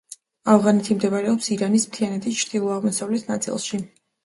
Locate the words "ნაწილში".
3.37-3.85